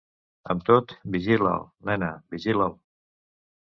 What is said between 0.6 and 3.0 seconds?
tot, vigila’l, nena, vigila’l.